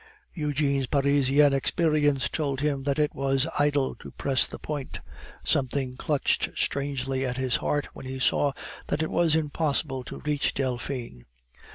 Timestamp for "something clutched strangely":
5.45-7.23